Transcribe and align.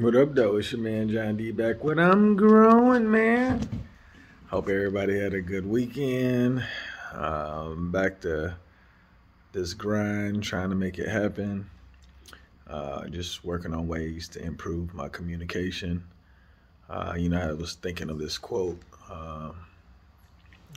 What 0.00 0.16
up, 0.16 0.34
though? 0.34 0.56
It's 0.56 0.72
your 0.72 0.80
man 0.80 1.10
John 1.10 1.36
D 1.36 1.50
back 1.50 1.84
with 1.84 1.98
I'm 1.98 2.34
growing, 2.34 3.10
man. 3.10 3.68
Hope 4.46 4.70
everybody 4.70 5.20
had 5.20 5.34
a 5.34 5.42
good 5.42 5.66
weekend. 5.66 6.64
Um, 7.12 7.92
back 7.92 8.18
to 8.22 8.56
this 9.52 9.74
grind, 9.74 10.42
trying 10.42 10.70
to 10.70 10.74
make 10.74 10.98
it 10.98 11.06
happen. 11.06 11.68
Uh, 12.66 13.08
just 13.08 13.44
working 13.44 13.74
on 13.74 13.88
ways 13.88 14.26
to 14.28 14.42
improve 14.42 14.94
my 14.94 15.10
communication. 15.10 16.02
Uh, 16.88 17.12
you 17.18 17.28
know, 17.28 17.50
I 17.50 17.52
was 17.52 17.74
thinking 17.74 18.08
of 18.08 18.18
this 18.18 18.38
quote. 18.38 18.80
Uh, 19.10 19.50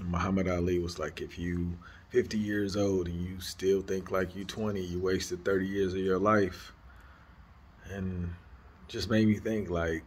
Muhammad 0.04 0.50
Ali 0.50 0.80
was 0.80 1.00
like, 1.00 1.22
if 1.22 1.40
you 1.40 1.78
50 2.10 2.38
years 2.38 2.76
old 2.76 3.08
and 3.08 3.26
you 3.26 3.40
still 3.40 3.84
think 3.84 4.12
like 4.12 4.36
you 4.36 4.44
20, 4.44 4.82
you 4.82 5.00
wasted 5.00 5.46
30 5.46 5.66
years 5.66 5.94
of 5.94 6.00
your 6.00 6.20
life. 6.20 6.74
And 7.90 8.30
just 8.94 9.10
made 9.10 9.28
me 9.28 9.34
think 9.34 9.72
like 9.72 10.04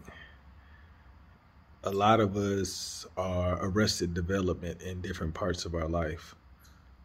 a 1.82 1.90
lot 1.90 2.20
of 2.20 2.36
us 2.36 3.04
are 3.16 3.58
arrested 3.60 4.14
development 4.14 4.80
in 4.80 5.00
different 5.00 5.34
parts 5.34 5.64
of 5.64 5.74
our 5.74 5.88
life. 5.88 6.36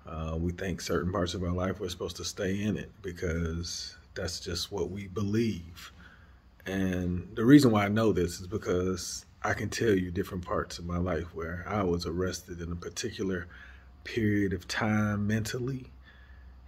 Uh, 0.05 0.37
we 0.39 0.51
think 0.51 0.79
certain 0.79 1.11
parts 1.11 1.33
of 1.33 1.41
our 1.41 1.51
life 1.51 1.79
we're 1.79 1.89
supposed 1.89 2.17
to 2.17 2.23
stay 2.23 2.61
in 2.61 2.77
it 2.77 2.91
because 3.01 3.97
that's 4.13 4.39
just 4.39 4.71
what 4.71 4.91
we 4.91 5.07
believe. 5.07 5.91
And 6.67 7.27
the 7.33 7.43
reason 7.43 7.71
why 7.71 7.85
I 7.85 7.89
know 7.89 8.13
this 8.13 8.39
is 8.39 8.45
because 8.45 9.25
I 9.41 9.55
can 9.55 9.69
tell 9.69 9.95
you 9.95 10.11
different 10.11 10.45
parts 10.45 10.77
of 10.77 10.85
my 10.85 10.99
life 10.99 11.33
where 11.33 11.65
I 11.67 11.81
was 11.81 12.05
arrested 12.05 12.61
in 12.61 12.71
a 12.71 12.75
particular 12.75 13.47
period 14.03 14.53
of 14.53 14.67
time 14.67 15.25
mentally 15.25 15.87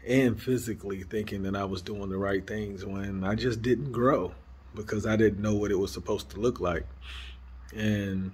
and 0.07 0.41
physically 0.41 1.03
thinking 1.03 1.43
that 1.43 1.55
I 1.55 1.65
was 1.65 1.83
doing 1.83 2.09
the 2.09 2.17
right 2.17 2.45
things 2.47 2.83
when 2.83 3.23
I 3.23 3.35
just 3.35 3.61
didn't 3.61 3.91
grow 3.91 4.33
because 4.75 5.05
I 5.05 5.15
didn't 5.15 5.41
know 5.41 5.53
what 5.53 5.71
it 5.71 5.79
was 5.79 5.91
supposed 5.91 6.29
to 6.31 6.39
look 6.39 6.59
like. 6.59 6.85
And 7.75 8.31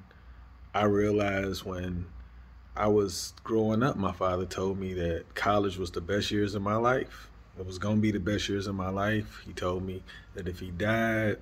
I 0.73 0.83
realized 0.83 1.63
when 1.63 2.05
I 2.75 2.87
was 2.87 3.33
growing 3.43 3.83
up, 3.83 3.97
my 3.97 4.11
father 4.11 4.45
told 4.45 4.79
me 4.79 4.93
that 4.93 5.35
college 5.35 5.77
was 5.77 5.91
the 5.91 6.01
best 6.01 6.31
years 6.31 6.55
of 6.55 6.61
my 6.61 6.75
life. 6.75 7.29
It 7.59 7.65
was 7.65 7.77
going 7.77 7.97
to 7.97 8.01
be 8.01 8.11
the 8.11 8.19
best 8.19 8.47
years 8.47 8.67
of 8.67 8.75
my 8.75 8.89
life. 8.89 9.41
He 9.45 9.51
told 9.51 9.83
me 9.83 10.01
that 10.33 10.47
if 10.47 10.59
he 10.59 10.71
died, 10.71 11.37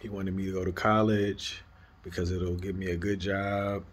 he 0.00 0.08
wanted 0.08 0.34
me 0.34 0.46
to 0.46 0.52
go 0.52 0.64
to 0.64 0.72
college 0.72 1.62
because 2.02 2.30
it'll 2.30 2.54
give 2.54 2.76
me 2.76 2.86
a 2.86 2.96
good 2.96 3.20
job 3.20 3.84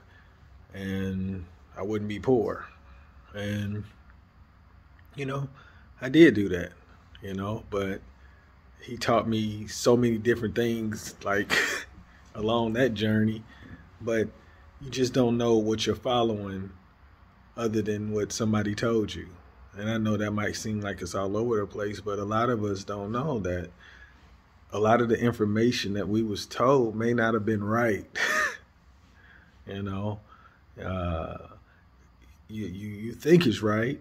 and 0.73 1.45
I 1.77 1.81
wouldn't 1.81 2.07
be 2.07 2.19
poor. 2.19 2.65
And, 3.33 3.83
you 5.15 5.25
know, 5.25 5.49
I 6.01 6.09
did 6.09 6.33
do 6.33 6.49
that, 6.49 6.71
you 7.21 7.33
know, 7.33 7.63
but 7.69 8.01
he 8.81 8.97
taught 8.97 9.27
me 9.27 9.67
so 9.67 9.95
many 9.97 10.17
different 10.17 10.55
things 10.55 11.15
like 11.23 11.51
along 12.35 12.73
that 12.73 12.93
journey. 12.93 13.43
But 14.01 14.29
you 14.81 14.89
just 14.89 15.13
don't 15.13 15.37
know 15.37 15.57
what 15.57 15.85
you're 15.85 15.95
following 15.95 16.71
other 17.57 17.81
than 17.81 18.11
what 18.11 18.31
somebody 18.31 18.73
told 18.73 19.13
you. 19.13 19.27
And 19.77 19.89
i 19.89 19.97
know 19.97 20.17
that 20.17 20.31
might 20.31 20.55
seem 20.55 20.81
like 20.81 21.01
it's 21.01 21.15
all 21.15 21.37
over 21.37 21.59
the 21.59 21.67
place 21.67 21.99
but 21.99 22.19
a 22.19 22.25
lot 22.25 22.49
of 22.49 22.63
us 22.63 22.83
don't 22.83 23.11
know 23.11 23.39
that 23.39 23.69
a 24.71 24.79
lot 24.79 25.01
of 25.01 25.09
the 25.09 25.19
information 25.19 25.93
that 25.93 26.07
we 26.07 26.21
was 26.21 26.45
told 26.45 26.95
may 26.95 27.13
not 27.13 27.33
have 27.33 27.45
been 27.45 27.63
right 27.63 28.05
you 29.67 29.83
know? 29.83 30.19
Uh, 30.83 31.37
you, 32.47 32.65
you 32.65 32.87
you 32.87 33.13
think 33.13 33.45
it's 33.45 33.61
right 33.61 33.99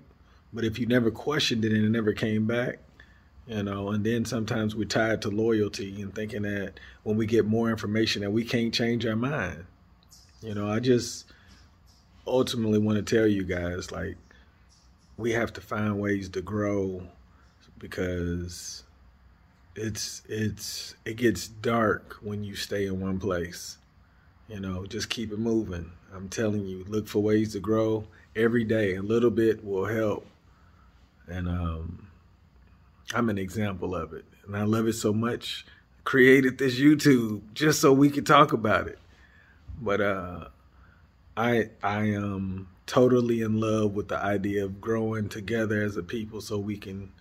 but 0.53 0.65
if 0.65 0.79
you 0.79 0.87
never 0.87 1.11
questioned 1.11 1.65
it 1.65 1.73
and 1.73 1.85
it 1.85 1.91
never 1.91 2.13
came 2.13 2.47
back 2.47 2.79
you 3.49 3.63
know 3.63 3.91
and 3.91 4.05
then 4.05 4.25
sometimes 4.25 4.77
we're 4.77 4.85
tied 4.85 5.23
to 5.23 5.31
loyalty 5.31 6.01
and 6.03 6.15
thinking 6.15 6.43
that 6.43 6.75
when 7.03 7.17
we 7.17 7.27
get 7.27 7.47
more 7.47 7.71
information 7.71 8.23
that 8.23 8.31
we 8.31 8.45
can't 8.45 8.75
change 8.75 9.05
our 9.07 9.17
mind. 9.17 9.65
You 10.43 10.55
know 10.55 10.71
i 10.71 10.79
just 10.79 11.25
ultimately 12.27 12.79
want 12.79 13.05
to 13.05 13.17
tell 13.17 13.27
you 13.27 13.43
guys 13.43 13.91
like 13.91 14.17
we 15.17 15.33
have 15.33 15.53
to 15.55 15.61
find 15.61 15.99
ways 15.99 16.29
to 16.29 16.41
grow 16.41 17.03
because 17.79 18.85
it's 19.75 20.23
it's 20.29 20.95
it 21.05 21.17
gets 21.17 21.49
dark 21.49 22.17
when 22.21 22.45
you 22.45 22.55
stay 22.55 22.87
in 22.87 23.01
one 23.01 23.19
place. 23.19 23.79
You 24.49 24.61
know 24.61 24.87
just 24.87 25.11
keep 25.11 25.33
it 25.33 25.39
moving. 25.39 25.91
I'm 26.15 26.29
telling 26.29 26.67
you 26.67 26.85
look 26.89 27.09
for 27.09 27.21
ways 27.21 27.53
to 27.53 27.61
grow 27.61 28.05
every 28.37 28.65
day. 28.65 28.97
A 28.97 29.03
little 29.03 29.31
bit 29.31 29.65
will 29.65 29.87
help. 29.87 30.27
And 31.27 31.49
um 31.49 32.08
I'm 33.15 33.31
an 33.31 33.39
example 33.39 33.95
of 33.95 34.13
it. 34.13 34.25
And 34.47 34.57
I 34.57 34.65
love 34.65 34.87
it 34.87 34.95
so 34.95 35.13
much. 35.13 35.67
Created 36.05 36.59
this 36.59 36.79
YouTube 36.79 37.43
just 37.55 37.81
so 37.81 37.93
we 37.93 38.11
could 38.11 38.27
talk 38.27 38.53
about 38.53 38.89
it. 38.89 38.99
But 39.81 40.01
uh 40.01 40.49
I 41.37 41.71
I 41.83 42.07
am 42.07 42.69
totally 42.87 43.43
in 43.43 43.61
love 43.61 43.95
with 43.95 44.09
the 44.09 44.19
idea 44.19 44.65
of 44.65 44.81
growing 44.81 45.29
together 45.29 45.83
as 45.83 45.97
a 45.97 46.03
people 46.03 46.41
so 46.41 46.59
we 46.59 46.77
can, 46.77 47.13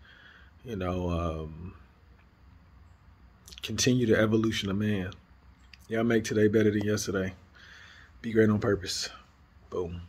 you 0.66 0.76
know, 0.76 1.10
um, 1.10 1.74
continue 3.62 4.08
the 4.08 4.18
evolution 4.20 4.70
of 4.72 4.78
man. 4.78 5.12
Y'all 5.90 6.04
make 6.04 6.24
today 6.24 6.48
better 6.48 6.72
than 6.72 6.84
yesterday. 6.84 7.34
Be 8.22 8.32
great 8.32 8.50
on 8.50 8.60
purpose. 8.60 9.10
Boom. 9.70 10.02